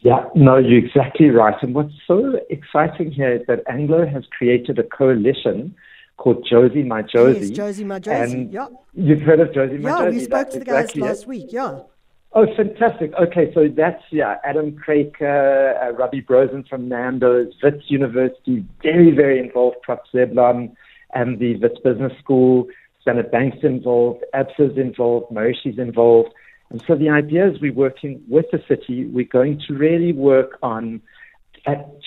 Yeah, 0.00 0.24
no, 0.34 0.58
you're 0.58 0.78
exactly 0.78 1.30
right. 1.30 1.56
And 1.60 1.74
what's 1.74 1.94
so 2.06 2.38
exciting 2.50 3.10
here 3.10 3.32
is 3.36 3.46
that 3.48 3.62
Anglo 3.68 4.06
has 4.06 4.24
created 4.36 4.78
a 4.78 4.84
coalition 4.84 5.74
called 6.16 6.46
Jozi 6.50 6.86
My 6.86 7.02
Jozi. 7.02 7.48
Yes, 7.48 7.58
Jozi 7.58 7.84
My 7.84 7.98
Jozi. 7.98 8.32
And 8.32 8.52
yeah. 8.52 8.68
You've 8.94 9.22
heard 9.22 9.40
of 9.40 9.48
Jozi 9.48 9.80
My 9.80 9.90
yeah, 9.90 10.06
Jozi? 10.06 10.12
we 10.12 10.20
spoke 10.20 10.30
That's 10.30 10.52
to 10.54 10.58
the 10.60 10.64
guys 10.64 10.84
exactly 10.84 11.02
last 11.02 11.22
it. 11.22 11.28
week. 11.28 11.46
Yeah. 11.50 11.80
Oh, 12.32 12.46
fantastic. 12.54 13.12
Okay, 13.14 13.52
so 13.54 13.68
that's, 13.74 14.02
yeah, 14.10 14.36
Adam 14.44 14.76
Craker, 14.76 15.82
uh, 15.82 15.92
Robby 15.92 16.20
Brozin 16.20 16.68
from 16.68 16.88
Nando's, 16.88 17.54
Wits 17.62 17.84
University, 17.88 18.64
very, 18.82 19.10
very 19.12 19.38
involved, 19.40 19.78
Prop 19.82 20.04
Zeblon, 20.12 20.74
and 21.14 21.38
the 21.38 21.56
Wits 21.56 21.80
Business 21.82 22.12
School, 22.22 22.66
Standard 23.00 23.30
Bank's 23.30 23.64
involved, 23.64 24.24
ABSA's 24.34 24.76
involved, 24.76 25.32
Maharishi's 25.32 25.78
involved. 25.78 26.28
And 26.70 26.82
so 26.86 26.94
the 26.94 27.08
idea 27.08 27.48
is 27.48 27.60
we're 27.60 27.72
working 27.72 28.22
with 28.28 28.46
the 28.52 28.62
city. 28.68 29.06
We're 29.06 29.24
going 29.24 29.60
to 29.68 29.74
really 29.74 30.12
work 30.12 30.58
on 30.62 31.00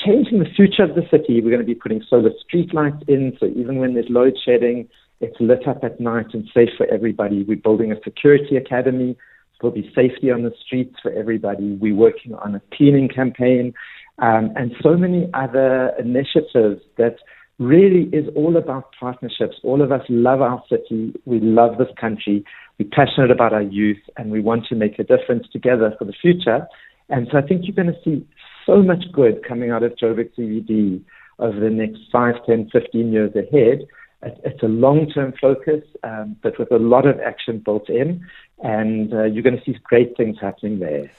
changing 0.05 0.39
the 0.39 0.49
future 0.55 0.83
of 0.83 0.95
the 0.95 1.03
city. 1.11 1.41
We're 1.41 1.51
going 1.51 1.59
to 1.59 1.65
be 1.65 1.75
putting 1.75 2.03
solar 2.09 2.31
streetlights 2.31 3.07
in, 3.07 3.37
so 3.39 3.47
even 3.47 3.77
when 3.77 3.93
there's 3.93 4.09
load 4.09 4.33
shedding, 4.43 4.87
it's 5.19 5.35
lit 5.39 5.67
up 5.67 5.83
at 5.83 5.99
night 5.99 6.27
and 6.33 6.49
safe 6.53 6.69
for 6.77 6.87
everybody. 6.87 7.43
We're 7.43 7.57
building 7.57 7.91
a 7.91 8.01
security 8.03 8.55
academy. 8.57 9.17
There'll 9.59 9.75
be 9.75 9.91
safety 9.93 10.31
on 10.31 10.41
the 10.41 10.51
streets 10.65 10.95
for 11.01 11.11
everybody. 11.11 11.73
We're 11.73 11.95
working 11.95 12.33
on 12.33 12.55
a 12.55 12.61
cleaning 12.75 13.07
campaign 13.07 13.73
um, 14.17 14.51
and 14.55 14.71
so 14.81 14.95
many 14.95 15.29
other 15.33 15.91
initiatives 15.99 16.81
that 16.97 17.17
really 17.59 18.09
is 18.11 18.27
all 18.35 18.57
about 18.57 18.91
partnerships. 18.99 19.57
All 19.63 19.81
of 19.81 19.91
us 19.91 20.01
love 20.09 20.41
our 20.41 20.63
city. 20.69 21.13
We 21.25 21.39
love 21.39 21.77
this 21.77 21.89
country. 21.99 22.43
We're 22.81 23.05
passionate 23.05 23.29
about 23.29 23.53
our 23.53 23.61
youth 23.61 24.01
and 24.17 24.31
we 24.31 24.41
want 24.41 24.65
to 24.67 24.75
make 24.75 24.97
a 24.97 25.03
difference 25.03 25.47
together 25.51 25.93
for 25.99 26.05
the 26.05 26.13
future. 26.19 26.67
And 27.09 27.27
so 27.31 27.37
I 27.37 27.41
think 27.41 27.63
you're 27.65 27.75
going 27.75 27.93
to 27.93 28.01
see 28.03 28.27
so 28.65 28.81
much 28.81 29.03
good 29.11 29.45
coming 29.47 29.69
out 29.69 29.83
of 29.83 29.95
Joburg 29.95 30.31
CBD 30.35 31.03
over 31.37 31.59
the 31.59 31.69
next 31.69 31.99
5, 32.11 32.35
10, 32.45 32.69
15 32.71 33.11
years 33.11 33.35
ahead. 33.35 33.85
It's 34.23 34.63
a 34.63 34.67
long 34.67 35.09
term 35.13 35.33
focus, 35.39 35.83
um, 36.03 36.37
but 36.41 36.57
with 36.57 36.71
a 36.71 36.77
lot 36.77 37.05
of 37.05 37.19
action 37.19 37.59
built 37.59 37.87
in. 37.87 38.25
And 38.63 39.13
uh, 39.13 39.23
you're 39.25 39.43
going 39.43 39.57
to 39.57 39.63
see 39.63 39.77
great 39.83 40.17
things 40.17 40.37
happening 40.41 40.79
there. 40.79 41.11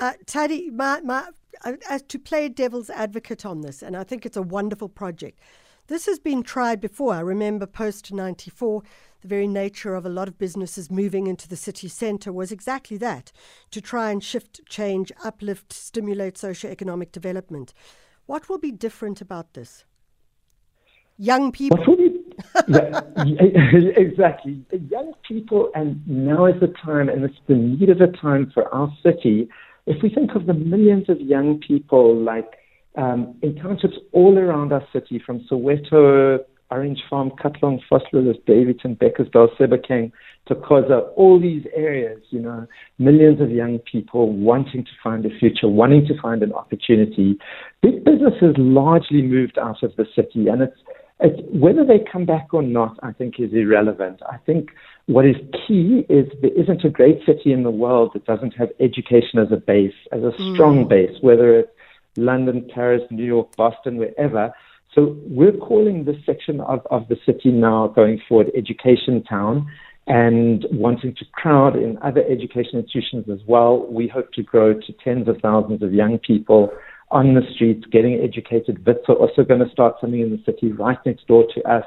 Uh, 0.00 0.14
Taddy, 0.26 0.70
my, 0.70 1.00
my, 1.02 1.28
uh, 1.64 1.98
to 2.08 2.18
play 2.18 2.48
devil's 2.48 2.90
advocate 2.90 3.46
on 3.46 3.60
this, 3.60 3.82
and 3.82 3.96
I 3.96 4.02
think 4.02 4.26
it's 4.26 4.36
a 4.36 4.42
wonderful 4.42 4.88
project. 4.88 5.38
This 5.92 6.06
has 6.06 6.18
been 6.18 6.42
tried 6.42 6.80
before. 6.80 7.12
I 7.12 7.20
remember 7.20 7.66
post 7.66 8.14
94, 8.14 8.82
the 9.20 9.28
very 9.28 9.46
nature 9.46 9.94
of 9.94 10.06
a 10.06 10.08
lot 10.08 10.26
of 10.26 10.38
businesses 10.38 10.90
moving 10.90 11.26
into 11.26 11.46
the 11.46 11.54
city 11.54 11.86
centre 11.86 12.32
was 12.32 12.50
exactly 12.50 12.96
that 12.96 13.30
to 13.72 13.82
try 13.82 14.10
and 14.10 14.24
shift, 14.24 14.62
change, 14.66 15.12
uplift, 15.22 15.70
stimulate 15.70 16.38
socio-economic 16.38 17.12
development. 17.12 17.74
What 18.24 18.48
will 18.48 18.56
be 18.56 18.72
different 18.72 19.20
about 19.20 19.52
this? 19.52 19.84
Young 21.18 21.52
people. 21.52 21.84
Yeah, 22.68 23.02
exactly. 23.94 24.64
Young 24.88 25.12
people, 25.28 25.70
and 25.74 26.00
now 26.08 26.46
is 26.46 26.58
the 26.58 26.68
time, 26.82 27.10
and 27.10 27.22
it's 27.22 27.36
the 27.48 27.54
need 27.56 27.90
of 27.90 27.98
the 27.98 28.06
time 28.06 28.50
for 28.54 28.66
our 28.74 28.90
city. 29.02 29.46
If 29.84 30.02
we 30.02 30.08
think 30.08 30.30
of 30.36 30.46
the 30.46 30.54
millions 30.54 31.10
of 31.10 31.20
young 31.20 31.60
people, 31.60 32.16
like 32.16 32.61
um, 32.96 33.34
in 33.42 33.56
townships 33.56 33.96
all 34.12 34.38
around 34.38 34.72
our 34.72 34.86
city, 34.92 35.22
from 35.24 35.40
Soweto, 35.50 36.38
Orange 36.70 37.02
Farm, 37.08 37.30
Katlehong, 37.30 37.80
Vosloorus, 37.90 38.44
Daveyton, 38.46 38.96
Bekkersdal, 38.96 39.48
Sebokeng, 39.58 40.10
Thokoza, 40.48 41.08
all 41.16 41.38
these 41.40 41.64
areas, 41.76 42.20
you 42.30 42.40
know, 42.40 42.66
millions 42.98 43.40
of 43.40 43.50
young 43.50 43.78
people 43.80 44.32
wanting 44.32 44.84
to 44.84 44.90
find 45.02 45.24
a 45.26 45.38
future, 45.38 45.68
wanting 45.68 46.06
to 46.06 46.20
find 46.20 46.42
an 46.42 46.52
opportunity. 46.52 47.38
Big 47.82 48.04
businesses 48.04 48.54
largely 48.56 49.22
moved 49.22 49.58
out 49.58 49.82
of 49.82 49.94
the 49.96 50.06
city, 50.16 50.48
and 50.48 50.62
it's, 50.62 50.76
it's 51.20 51.40
whether 51.52 51.84
they 51.84 52.04
come 52.10 52.24
back 52.24 52.48
or 52.52 52.62
not, 52.62 52.98
I 53.02 53.12
think, 53.12 53.38
is 53.38 53.52
irrelevant. 53.52 54.20
I 54.28 54.38
think 54.38 54.70
what 55.06 55.26
is 55.26 55.36
key 55.66 56.06
is 56.08 56.26
there 56.40 56.58
isn't 56.58 56.84
a 56.84 56.90
great 56.90 57.18
city 57.26 57.52
in 57.52 57.62
the 57.62 57.70
world 57.70 58.12
that 58.14 58.24
doesn't 58.24 58.54
have 58.56 58.70
education 58.80 59.38
as 59.38 59.52
a 59.52 59.56
base, 59.56 59.94
as 60.10 60.22
a 60.22 60.32
strong 60.54 60.86
mm. 60.86 60.88
base, 60.88 61.16
whether 61.20 61.60
it's 61.60 61.70
London, 62.16 62.68
Paris, 62.74 63.02
New 63.10 63.24
York, 63.24 63.54
Boston, 63.56 63.96
wherever. 63.96 64.52
So 64.94 65.16
we're 65.22 65.56
calling 65.56 66.04
this 66.04 66.16
section 66.26 66.60
of, 66.60 66.80
of 66.90 67.08
the 67.08 67.16
city 67.24 67.50
now 67.50 67.88
going 67.88 68.20
forward 68.28 68.50
Education 68.56 69.22
Town 69.24 69.66
and 70.06 70.66
wanting 70.70 71.14
to 71.14 71.24
crowd 71.32 71.76
in 71.76 71.98
other 72.02 72.22
education 72.28 72.80
institutions 72.80 73.26
as 73.32 73.38
well. 73.46 73.86
We 73.88 74.08
hope 74.08 74.32
to 74.32 74.42
grow 74.42 74.74
to 74.74 74.92
tens 75.04 75.28
of 75.28 75.38
thousands 75.40 75.82
of 75.82 75.94
young 75.94 76.18
people 76.18 76.72
on 77.10 77.34
the 77.34 77.42
streets 77.54 77.84
getting 77.92 78.20
educated. 78.20 78.84
Wits 78.84 79.04
are 79.08 79.14
also 79.14 79.44
going 79.44 79.60
to 79.60 79.70
start 79.70 79.96
something 80.00 80.20
in 80.20 80.30
the 80.30 80.42
city 80.44 80.72
right 80.72 80.98
next 81.06 81.26
door 81.28 81.44
to 81.54 81.62
us, 81.70 81.84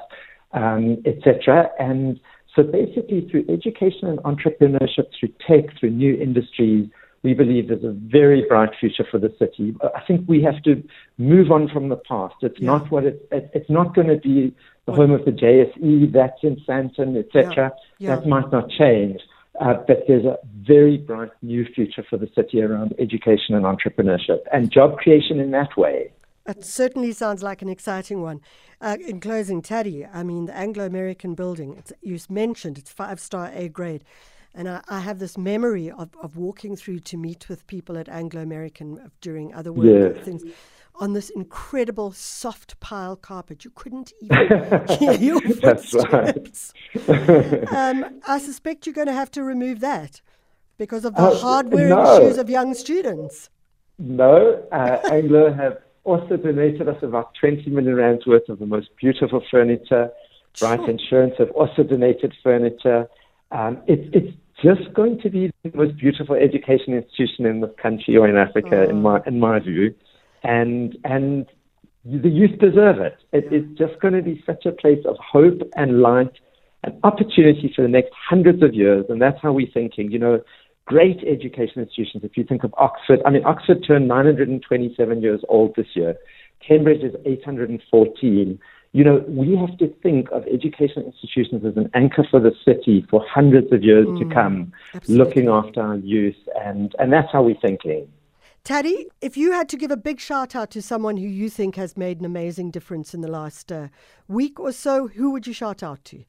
um, 0.53 1.03
etc. 1.05 1.69
And 1.79 2.19
so 2.55 2.63
basically 2.63 3.27
through 3.29 3.45
education 3.49 4.07
and 4.07 4.19
entrepreneurship, 4.19 5.07
through 5.19 5.33
tech, 5.45 5.77
through 5.77 5.91
new 5.91 6.15
industries, 6.15 6.89
we 7.25 7.33
believe 7.33 7.67
there's 7.69 7.83
a 7.83 7.91
very 7.91 8.45
bright 8.47 8.69
future 8.79 9.05
for 9.09 9.17
the 9.17 9.33
city. 9.39 9.75
I 9.81 10.01
think 10.07 10.29
we 10.29 10.43
have 10.43 10.61
to 10.63 10.81
move 11.17 11.51
on 11.51 11.67
from 11.67 11.89
the 11.89 11.95
past. 11.95 12.35
It's 12.41 12.59
yeah. 12.59 12.67
not 12.67 12.91
what 12.91 13.03
it, 13.03 13.27
it, 13.31 13.49
it's 13.55 13.69
not 13.69 13.95
going 13.95 14.07
to 14.09 14.17
be 14.17 14.55
the 14.85 14.93
home 14.93 15.09
of 15.09 15.25
the 15.25 15.31
JSE, 15.31 16.13
that's 16.13 16.43
in 16.43 16.57
Sandton, 16.67 17.17
etc. 17.17 17.73
Yeah. 17.97 18.09
Yeah. 18.09 18.15
That 18.15 18.27
might 18.27 18.51
not 18.51 18.69
change. 18.69 19.21
Uh, 19.59 19.73
but 19.87 20.03
there's 20.07 20.25
a 20.25 20.37
very 20.61 20.97
bright 20.97 21.31
new 21.41 21.65
future 21.73 22.05
for 22.07 22.17
the 22.17 22.29
city 22.35 22.61
around 22.61 22.93
education 22.99 23.55
and 23.55 23.65
entrepreneurship 23.65 24.41
and 24.53 24.71
job 24.71 24.97
creation 24.97 25.39
in 25.39 25.49
that 25.51 25.75
way. 25.75 26.11
It 26.47 26.63
certainly 26.63 27.11
sounds 27.11 27.41
like 27.41 27.63
an 27.63 27.69
exciting 27.69 28.21
one. 28.21 28.41
Uh, 28.79 28.97
in 29.07 29.19
closing, 29.19 29.63
Taddy, 29.63 30.05
I 30.05 30.21
mean, 30.21 30.45
the 30.45 30.55
Anglo 30.55 30.85
American 30.85 31.33
building, 31.33 31.81
you 32.03 32.19
mentioned 32.29 32.77
it's 32.77 32.91
five 32.91 33.19
star 33.19 33.49
A 33.55 33.67
grade. 33.67 34.03
And 34.57 34.69
I, 34.69 34.81
I, 34.87 35.01
have 35.01 35.19
this 35.19 35.37
memory 35.37 35.91
of, 35.91 36.09
of 36.23 36.37
walking 36.37 36.77
through 36.77 36.99
to 36.99 37.17
meet 37.17 37.49
with 37.49 37.67
people 37.67 37.97
at 37.97 38.07
Anglo 38.07 38.41
American 38.41 39.11
during 39.19 39.53
other 39.53 39.73
work 39.73 40.15
yes. 40.15 40.25
things 40.25 40.43
on 40.95 41.11
this 41.11 41.29
incredible 41.29 42.13
soft 42.13 42.79
pile 42.79 43.17
carpet. 43.17 43.65
You 43.65 43.71
couldn't 43.75 44.13
even 44.21 44.87
hear 44.97 45.11
your 45.13 45.41
footsteps. 45.41 46.73
Right. 47.07 47.73
um, 47.73 48.21
I 48.25 48.39
suspect 48.39 48.85
you're 48.85 48.95
going 48.95 49.07
to 49.07 49.13
have 49.13 49.29
to 49.31 49.43
remove 49.43 49.81
that 49.81 50.21
because 50.77 51.03
of 51.03 51.15
the 51.15 51.21
uh, 51.21 51.35
hardware 51.35 51.89
no. 51.89 52.21
issues 52.21 52.37
of 52.37 52.49
young 52.49 52.73
students. 52.73 53.49
No, 53.97 54.65
uh, 54.71 54.99
Anglo 55.11 55.53
have 55.53 55.79
also 56.05 56.37
donated 56.37 56.87
us 56.87 57.01
about 57.01 57.33
20 57.39 57.69
million 57.71 57.95
rands 57.95 58.25
worth 58.25 58.47
of 58.49 58.59
the 58.59 58.65
most 58.65 58.89
beautiful 58.97 59.43
furniture. 59.51 60.09
Bryte 60.53 60.77
sure. 60.77 60.89
Insurance 60.89 61.35
have 61.39 61.51
also 61.51 61.83
donated 61.83 62.33
furniture. 62.41 63.09
Um, 63.51 63.81
it's, 63.87 64.07
it's 64.13 64.37
just 64.61 64.93
going 64.93 65.19
to 65.21 65.29
be 65.29 65.51
the 65.63 65.71
most 65.75 65.97
beautiful 65.97 66.35
education 66.35 66.93
institution 66.93 67.45
in 67.45 67.61
this 67.61 67.71
country 67.81 68.15
or 68.17 68.27
in 68.27 68.37
Africa, 68.37 68.85
oh. 68.85 68.89
in 68.89 69.01
my 69.01 69.21
in 69.25 69.39
my 69.39 69.59
view, 69.59 69.93
and 70.43 70.97
and 71.03 71.45
the 72.05 72.29
youth 72.29 72.59
deserve 72.59 72.99
it. 72.99 73.17
It 73.33 73.51
is 73.51 73.65
just 73.77 73.99
going 73.99 74.13
to 74.13 74.21
be 74.21 74.41
such 74.45 74.65
a 74.65 74.71
place 74.71 75.03
of 75.05 75.17
hope 75.17 75.61
and 75.75 76.01
light 76.01 76.31
and 76.83 76.99
opportunity 77.03 77.73
for 77.75 77.81
the 77.81 77.87
next 77.87 78.11
hundreds 78.29 78.61
of 78.63 78.73
years, 78.73 79.05
and 79.09 79.21
that's 79.21 79.41
how 79.41 79.51
we're 79.51 79.71
thinking. 79.73 80.11
You 80.11 80.19
know, 80.19 80.41
great 80.85 81.19
education 81.27 81.81
institutions. 81.81 82.23
If 82.23 82.37
you 82.37 82.43
think 82.43 82.63
of 82.63 82.73
Oxford, 82.77 83.21
I 83.25 83.31
mean, 83.31 83.43
Oxford 83.45 83.83
turned 83.85 84.07
927 84.07 85.21
years 85.21 85.41
old 85.49 85.75
this 85.75 85.87
year. 85.95 86.15
Cambridge 86.65 87.03
is 87.03 87.15
814. 87.25 88.59
You 88.95 89.03
know, 89.03 89.25
we 89.27 89.57
have 89.57 89.77
to 89.79 89.93
think 90.01 90.31
of 90.31 90.47
educational 90.47 91.05
institutions 91.07 91.65
as 91.65 91.75
an 91.75 91.91
anchor 91.93 92.25
for 92.31 92.39
the 92.39 92.53
city 92.63 93.05
for 93.09 93.21
hundreds 93.29 93.73
of 93.73 93.83
years 93.83 94.07
mm, 94.07 94.19
to 94.19 94.33
come, 94.33 94.71
absolutely. 94.93 95.25
looking 95.25 95.49
after 95.49 95.81
our 95.81 95.97
youth, 95.97 96.37
and, 96.63 96.95
and 96.97 97.11
that's 97.11 97.27
how 97.29 97.43
we're 97.43 97.59
thinking. 97.61 98.07
Taddy, 98.63 99.07
if 99.19 99.35
you 99.35 99.51
had 99.51 99.67
to 99.67 99.75
give 99.75 99.91
a 99.91 99.97
big 99.97 100.21
shout 100.21 100.55
out 100.55 100.71
to 100.71 100.81
someone 100.81 101.17
who 101.17 101.27
you 101.27 101.49
think 101.49 101.75
has 101.75 101.97
made 101.97 102.19
an 102.19 102.25
amazing 102.25 102.71
difference 102.71 103.13
in 103.13 103.19
the 103.19 103.27
last 103.27 103.69
uh, 103.69 103.89
week 104.29 104.61
or 104.61 104.71
so, 104.71 105.09
who 105.09 105.31
would 105.31 105.45
you 105.45 105.51
shout 105.51 105.83
out 105.83 106.05
to? 106.05 106.23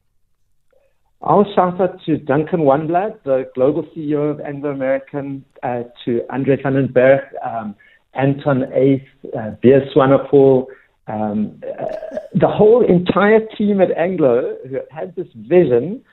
I'll 1.21 1.49
shout 1.55 1.79
out 1.79 2.03
to 2.05 2.17
Duncan 2.17 2.59
Wanblad, 2.59 3.23
the 3.23 3.49
global 3.55 3.83
CEO 3.95 4.29
of 4.29 4.41
Anglo 4.41 4.71
American, 4.71 5.45
uh, 5.63 5.83
to 6.03 6.21
Andre 6.29 6.61
van 6.61 6.73
den 6.73 6.87
Berg, 6.91 7.21
um, 7.45 7.75
Anton 8.13 8.73
Ace, 8.73 9.07
uh, 9.39 9.51
Beer 9.61 9.87
Swanepoel, 9.95 10.65
um, 11.07 11.61
uh, 11.63 12.17
the 12.33 12.47
whole 12.47 12.85
entire 12.85 13.39
team 13.57 13.81
at 13.81 13.91
Anglo 13.91 14.57
who 14.69 14.79
had 14.91 15.15
this 15.15 15.27
vision. 15.35 16.03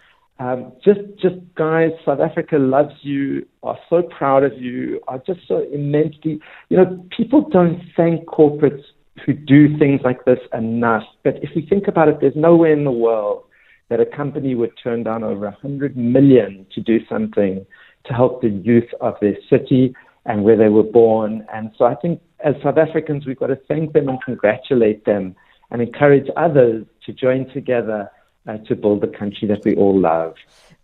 Um, 0.40 0.72
just, 0.84 1.00
just 1.20 1.36
guys, 1.54 1.90
South 2.04 2.18
Africa 2.20 2.56
loves 2.58 2.94
you, 3.02 3.46
are 3.62 3.78
so 3.88 4.02
proud 4.02 4.42
of 4.42 4.60
you, 4.60 5.00
are 5.06 5.22
just 5.24 5.40
so 5.46 5.64
immensely, 5.72 6.40
you 6.68 6.76
know, 6.76 7.06
people 7.16 7.48
don't 7.48 7.80
thank 7.96 8.26
corporates 8.26 8.82
who 9.24 9.32
do 9.32 9.78
things 9.78 10.00
like 10.02 10.24
this 10.24 10.40
enough. 10.52 11.04
But 11.22 11.36
if 11.36 11.50
we 11.54 11.64
think 11.66 11.86
about 11.86 12.08
it, 12.08 12.18
there's 12.20 12.34
nowhere 12.34 12.72
in 12.72 12.84
the 12.84 12.90
world 12.90 13.44
that 13.90 14.00
a 14.00 14.06
company 14.06 14.54
would 14.54 14.72
turn 14.82 15.04
down 15.04 15.22
over 15.22 15.46
100 15.46 15.96
million 15.96 16.66
to 16.74 16.80
do 16.80 16.98
something 17.08 17.64
to 18.06 18.12
help 18.12 18.42
the 18.42 18.48
youth 18.48 18.88
of 19.00 19.14
their 19.20 19.36
city 19.48 19.94
and 20.26 20.42
where 20.42 20.56
they 20.56 20.68
were 20.68 20.82
born. 20.82 21.46
And 21.52 21.70
so 21.78 21.84
I 21.84 21.94
think 21.94 22.20
as 22.44 22.54
South 22.62 22.76
Africans, 22.76 23.26
we've 23.26 23.38
got 23.38 23.46
to 23.48 23.58
thank 23.68 23.94
them 23.94 24.08
and 24.08 24.22
congratulate 24.22 25.04
them 25.06 25.34
and 25.70 25.80
encourage 25.80 26.28
others 26.36 26.84
to 27.06 27.12
join 27.12 27.48
together 27.52 28.10
uh, 28.46 28.58
to 28.68 28.76
build 28.76 29.00
the 29.00 29.08
country 29.08 29.48
that 29.48 29.64
we 29.64 29.74
all 29.74 29.98
love. 29.98 30.34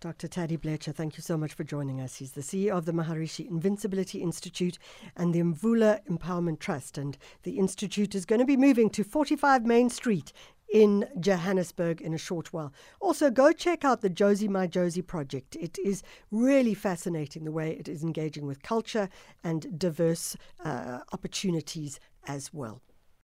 Dr. 0.00 0.29
Taddy 0.29 0.57
Blecher, 0.57 0.93
thank 0.93 1.19
you 1.19 1.23
so 1.23 1.37
much 1.37 1.52
for 1.52 1.62
joining 1.62 2.00
us. 2.00 2.17
He's 2.17 2.33
the 2.33 2.40
CEO 2.40 2.71
of 2.71 2.87
the 2.87 2.93
Maharishi 2.93 3.47
Invincibility 3.47 4.23
Institute 4.23 4.79
and 5.14 5.35
the 5.35 5.40
Imvula 5.40 6.00
Empowerment 6.09 6.59
Trust. 6.59 6.97
And 6.97 7.19
the 7.43 7.59
Institute 7.59 8.14
is 8.14 8.25
going 8.25 8.38
to 8.38 8.47
be 8.47 8.57
moving 8.57 8.88
to 8.90 9.05
45 9.05 9.67
Main 9.67 9.90
Street 9.90 10.33
in 10.73 11.07
Johannesburg 11.19 12.00
in 12.00 12.15
a 12.15 12.19
short 12.19 12.53
while. 12.53 12.73
Also, 13.00 13.31
go 13.31 13.53
check 13.53 13.85
out 13.85 14.00
the 14.00 14.11
Jozi 14.11 14.49
My 14.49 14.67
Jozi 14.67 15.05
project. 15.07 15.57
It 15.57 15.79
is 15.85 16.03
really 16.31 16.75
fascinating 16.75 17.45
the 17.45 17.53
way 17.53 17.73
it 17.73 17.89
is 17.89 18.03
engaging 18.03 18.47
with 18.47 18.62
culture 18.62 19.09
and 19.43 19.79
diverse 19.79 20.37
uh, 20.65 21.00
opportunities 21.12 21.99
as 22.27 22.53
well. 22.55 22.83